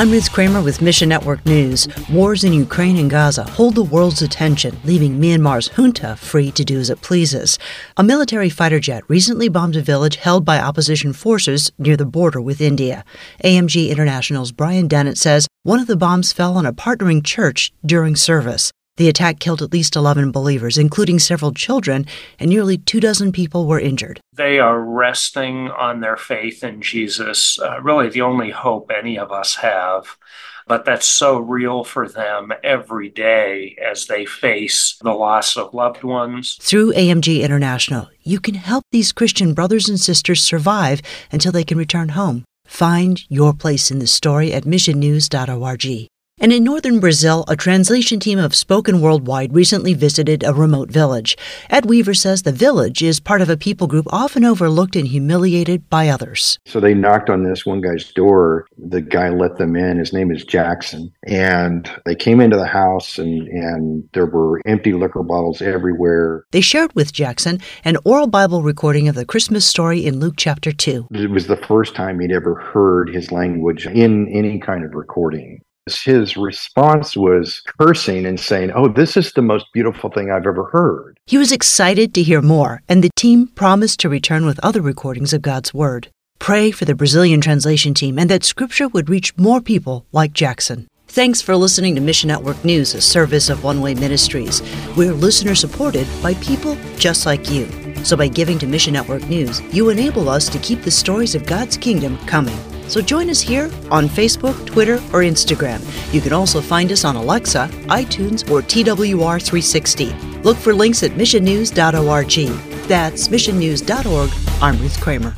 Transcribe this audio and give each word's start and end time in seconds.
I'm 0.00 0.10
Ruth 0.10 0.32
Kramer 0.32 0.62
with 0.62 0.80
Mission 0.80 1.10
Network 1.10 1.44
News. 1.44 1.86
Wars 2.10 2.42
in 2.42 2.54
Ukraine 2.54 2.96
and 2.96 3.10
Gaza 3.10 3.44
hold 3.44 3.74
the 3.74 3.82
world's 3.82 4.22
attention, 4.22 4.80
leaving 4.82 5.20
Myanmar's 5.20 5.68
junta 5.68 6.16
free 6.16 6.50
to 6.52 6.64
do 6.64 6.80
as 6.80 6.88
it 6.88 7.02
pleases. 7.02 7.58
A 7.98 8.02
military 8.02 8.48
fighter 8.48 8.80
jet 8.80 9.04
recently 9.08 9.50
bombed 9.50 9.76
a 9.76 9.82
village 9.82 10.16
held 10.16 10.42
by 10.42 10.58
opposition 10.58 11.12
forces 11.12 11.70
near 11.76 11.98
the 11.98 12.06
border 12.06 12.40
with 12.40 12.62
India. 12.62 13.04
AMG 13.44 13.90
International's 13.90 14.52
Brian 14.52 14.88
Dennett 14.88 15.18
says 15.18 15.46
one 15.64 15.78
of 15.78 15.86
the 15.86 15.98
bombs 15.98 16.32
fell 16.32 16.56
on 16.56 16.64
a 16.64 16.72
partnering 16.72 17.22
church 17.22 17.70
during 17.84 18.16
service. 18.16 18.72
The 19.00 19.08
attack 19.08 19.38
killed 19.38 19.62
at 19.62 19.72
least 19.72 19.96
11 19.96 20.30
believers, 20.30 20.76
including 20.76 21.18
several 21.20 21.54
children, 21.54 22.04
and 22.38 22.50
nearly 22.50 22.76
two 22.76 23.00
dozen 23.00 23.32
people 23.32 23.66
were 23.66 23.80
injured. 23.80 24.20
They 24.34 24.58
are 24.58 24.78
resting 24.78 25.70
on 25.70 26.00
their 26.00 26.18
faith 26.18 26.62
in 26.62 26.82
Jesus, 26.82 27.58
uh, 27.58 27.80
really 27.80 28.10
the 28.10 28.20
only 28.20 28.50
hope 28.50 28.90
any 28.94 29.18
of 29.18 29.32
us 29.32 29.54
have. 29.54 30.18
But 30.66 30.84
that's 30.84 31.06
so 31.06 31.38
real 31.38 31.82
for 31.82 32.10
them 32.10 32.52
every 32.62 33.08
day 33.08 33.74
as 33.82 34.04
they 34.04 34.26
face 34.26 34.98
the 35.00 35.14
loss 35.14 35.56
of 35.56 35.72
loved 35.72 36.04
ones. 36.04 36.58
Through 36.60 36.92
AMG 36.92 37.40
International, 37.40 38.10
you 38.22 38.38
can 38.38 38.56
help 38.56 38.84
these 38.92 39.12
Christian 39.12 39.54
brothers 39.54 39.88
and 39.88 39.98
sisters 39.98 40.42
survive 40.42 41.00
until 41.32 41.52
they 41.52 41.64
can 41.64 41.78
return 41.78 42.10
home. 42.10 42.44
Find 42.66 43.18
your 43.30 43.54
place 43.54 43.90
in 43.90 43.98
the 43.98 44.06
story 44.06 44.52
at 44.52 44.64
missionnews.org. 44.64 46.10
And 46.42 46.54
in 46.54 46.64
northern 46.64 47.00
Brazil, 47.00 47.44
a 47.48 47.54
translation 47.54 48.18
team 48.18 48.38
of 48.38 48.54
Spoken 48.54 49.02
Worldwide 49.02 49.54
recently 49.54 49.92
visited 49.92 50.42
a 50.42 50.54
remote 50.54 50.90
village. 50.90 51.36
Ed 51.68 51.84
Weaver 51.84 52.14
says 52.14 52.42
the 52.42 52.50
village 52.50 53.02
is 53.02 53.20
part 53.20 53.42
of 53.42 53.50
a 53.50 53.58
people 53.58 53.86
group 53.86 54.06
often 54.08 54.46
overlooked 54.46 54.96
and 54.96 55.06
humiliated 55.06 55.90
by 55.90 56.08
others. 56.08 56.58
So 56.64 56.80
they 56.80 56.94
knocked 56.94 57.28
on 57.28 57.44
this 57.44 57.66
one 57.66 57.82
guy's 57.82 58.10
door. 58.12 58.66
The 58.78 59.02
guy 59.02 59.28
let 59.28 59.58
them 59.58 59.76
in. 59.76 59.98
His 59.98 60.14
name 60.14 60.30
is 60.30 60.42
Jackson. 60.42 61.12
And 61.26 61.90
they 62.06 62.14
came 62.14 62.40
into 62.40 62.56
the 62.56 62.66
house, 62.66 63.18
and, 63.18 63.46
and 63.48 64.08
there 64.14 64.24
were 64.24 64.62
empty 64.64 64.94
liquor 64.94 65.22
bottles 65.22 65.60
everywhere. 65.60 66.46
They 66.52 66.62
shared 66.62 66.94
with 66.94 67.12
Jackson 67.12 67.60
an 67.84 67.98
oral 68.02 68.28
Bible 68.28 68.62
recording 68.62 69.08
of 69.08 69.14
the 69.14 69.26
Christmas 69.26 69.66
story 69.66 70.06
in 70.06 70.20
Luke 70.20 70.36
chapter 70.38 70.72
2. 70.72 71.08
It 71.10 71.30
was 71.30 71.48
the 71.48 71.58
first 71.58 71.94
time 71.94 72.18
he'd 72.18 72.32
ever 72.32 72.54
heard 72.54 73.10
his 73.10 73.30
language 73.30 73.86
in 73.86 74.26
any 74.34 74.58
kind 74.58 74.86
of 74.86 74.94
recording 74.94 75.60
his 75.98 76.36
response 76.36 77.16
was 77.16 77.62
cursing 77.78 78.26
and 78.26 78.38
saying, 78.38 78.72
Oh, 78.74 78.88
this 78.88 79.16
is 79.16 79.32
the 79.32 79.42
most 79.42 79.66
beautiful 79.72 80.10
thing 80.10 80.30
I've 80.30 80.46
ever 80.46 80.64
heard. 80.64 81.18
He 81.26 81.38
was 81.38 81.52
excited 81.52 82.14
to 82.14 82.22
hear 82.22 82.42
more, 82.42 82.82
and 82.88 83.02
the 83.02 83.10
team 83.16 83.48
promised 83.48 84.00
to 84.00 84.08
return 84.08 84.44
with 84.44 84.60
other 84.62 84.80
recordings 84.80 85.32
of 85.32 85.42
God's 85.42 85.72
Word. 85.72 86.08
Pray 86.38 86.70
for 86.70 86.84
the 86.84 86.94
Brazilian 86.94 87.40
translation 87.40 87.94
team 87.94 88.18
and 88.18 88.30
that 88.30 88.44
Scripture 88.44 88.88
would 88.88 89.10
reach 89.10 89.36
more 89.36 89.60
people 89.60 90.06
like 90.10 90.32
Jackson. 90.32 90.86
Thanks 91.06 91.42
for 91.42 91.56
listening 91.56 91.96
to 91.96 92.00
Mission 92.00 92.28
Network 92.28 92.64
News, 92.64 92.94
a 92.94 93.00
service 93.00 93.50
of 93.50 93.64
One 93.64 93.80
Way 93.80 93.94
Ministries. 93.94 94.62
We're 94.96 95.12
listener 95.12 95.56
supported 95.56 96.06
by 96.22 96.34
people 96.34 96.76
just 96.96 97.26
like 97.26 97.50
you. 97.50 97.68
So 98.04 98.16
by 98.16 98.28
giving 98.28 98.58
to 98.60 98.66
Mission 98.66 98.92
Network 98.92 99.28
News, 99.28 99.60
you 99.74 99.90
enable 99.90 100.28
us 100.28 100.48
to 100.48 100.58
keep 100.60 100.82
the 100.82 100.90
stories 100.90 101.34
of 101.34 101.46
God's 101.46 101.76
kingdom 101.76 102.16
coming. 102.26 102.56
So 102.90 103.00
join 103.00 103.30
us 103.30 103.40
here 103.40 103.70
on 103.92 104.08
Facebook, 104.08 104.66
Twitter, 104.66 104.96
or 105.12 105.22
Instagram. 105.22 105.80
You 106.12 106.20
can 106.20 106.32
also 106.32 106.60
find 106.60 106.90
us 106.90 107.04
on 107.04 107.14
Alexa, 107.14 107.68
iTunes, 107.86 108.50
or 108.50 108.62
TWR360. 108.62 110.42
Look 110.42 110.56
for 110.56 110.74
links 110.74 111.04
at 111.04 111.12
missionnews.org. 111.12 112.88
That's 112.88 113.28
missionnews.org. 113.28 114.30
I'm 114.60 114.76
Ruth 114.82 115.00
Kramer. 115.00 115.36